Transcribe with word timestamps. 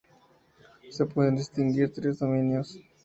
Se 0.89 1.05
pueden 1.05 1.35
distinguir 1.35 1.93
tres 1.93 2.17
dominios. 2.17 2.75